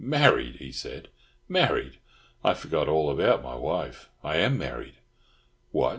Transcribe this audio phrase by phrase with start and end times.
[0.03, 1.09] "Married!" he said.
[1.47, 1.99] "Married!
[2.43, 4.09] I forgot all about my wife.
[4.23, 4.95] I am married!"
[5.69, 5.89] "What!"